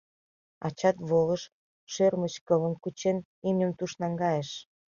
[0.65, 1.43] Ачат волыш,
[1.93, 3.17] шӧрмыч кылым кучен,
[3.47, 4.49] имньым туш наҥгайыш.